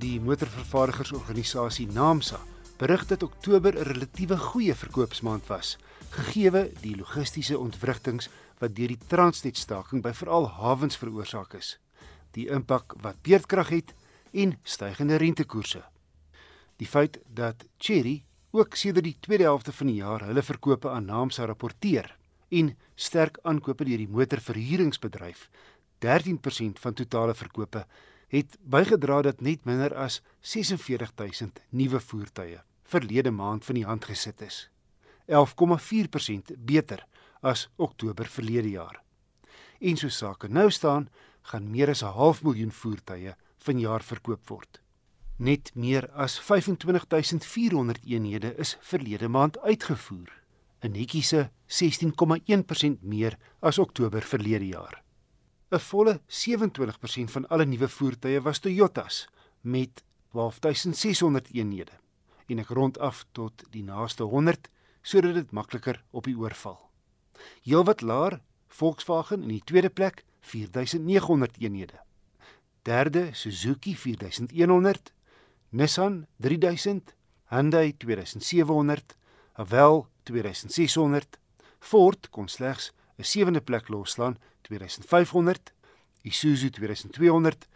[0.00, 2.38] Die motorvervaardigersorganisasie NAMSA
[2.80, 5.76] berig dat Oktober 'n relatiewe goeie verkoopsmaand was,
[6.10, 8.28] gegee die logistiese ontwrigtinge
[8.58, 11.78] wat deur die Transnet-staking by veral hawens veroorsaak is,
[12.30, 13.94] die impak wat beerdkrag het
[14.32, 15.84] en stygende rentekoerse.
[16.76, 21.04] Die feit dat Cherry ook sedert die tweede helfte van die jaar hulle verkope aan
[21.04, 22.16] NAMSA rapporteer
[22.48, 25.50] en sterk aankope deur die motorverhuuringsbedryf
[25.98, 27.86] 13% van totale verkope
[28.30, 34.40] het bygedra dat net minder as 46000 nuwe voertuie verlede maand van die hand gesit
[34.42, 34.68] is.
[35.30, 37.04] 11,4% beter
[37.40, 39.02] as Oktober verlede jaar.
[39.80, 41.08] En so sake nou staan,
[41.42, 44.80] gaan meer as 'n half miljoen voertuie vanjaar verkoop word.
[45.36, 50.30] Net meer as 25400 eenhede is verlede maand uitgevoer,
[50.82, 55.02] 'n netjiese 16,1% meer as Oktober verlede jaar.
[55.70, 59.28] 'n Volle 27% van alle nuwe voertuie was Toyotas
[59.60, 61.92] met 12600 eenhede.
[62.46, 64.66] En ek rond af tot die naaste 100
[65.02, 66.90] sodat dit makliker op die oor val.
[67.62, 72.00] Heelwat laer Volkswagen in die tweede plek 4900 eenhede.
[72.82, 75.12] Derde Suzuki 4100,
[75.68, 77.14] Nissan 3000,
[77.48, 79.16] Hyundai 2700,
[79.52, 81.38] Haval 2600,
[81.78, 85.72] Ford kon slegs 'n sewende plek loslaan 2500,
[86.22, 87.68] Isuzu 2200,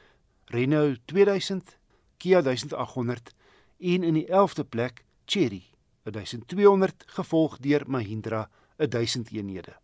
[0.45, 1.79] Renault 2000,
[2.17, 3.35] Kia 1800
[3.79, 5.63] en in die 11de plek Chery
[6.03, 9.77] 1200 gevolg deur Mahindra 1000 eenhede.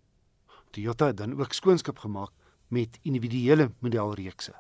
[0.71, 2.33] Toyota het dan ook skoonskip gemaak
[2.69, 4.55] met individuele modelreekse.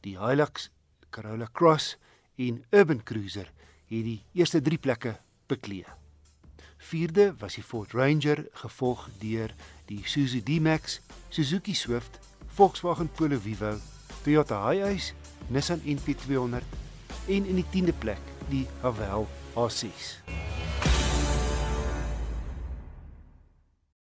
[0.00, 0.70] Die Hilux,
[1.10, 1.96] Corolla Cross
[2.34, 3.52] en Urban Cruiser
[3.86, 5.84] het die eerste 3 plekke beklee.
[6.78, 9.48] Vierde was die Ford Ranger gevolg deur
[9.88, 12.18] die Isuzu D-Max, Suzuki Swift,
[12.54, 13.80] Volkswagen Polo Vivo,
[14.24, 15.14] Toyota Hiace,
[15.48, 16.62] Nissan NP200
[17.28, 20.45] en in die 10de plek die Haval H6.